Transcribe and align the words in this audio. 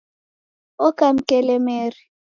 Oka 0.87 1.05
mkelemeri 1.13 2.01